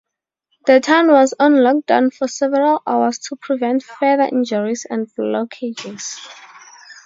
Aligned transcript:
The 0.65 0.79
town 0.79 1.09
was 1.11 1.35
on 1.39 1.51
lockdown 1.57 2.11
for 2.11 2.27
several 2.27 2.81
hours 2.87 3.19
to 3.19 3.35
prevent 3.35 3.83
further 3.83 4.23
injuries 4.23 4.87
and 4.89 5.05
blockages. 5.13 6.17